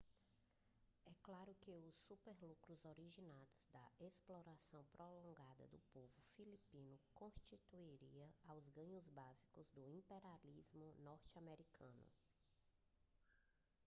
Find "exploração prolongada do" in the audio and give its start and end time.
3.99-5.77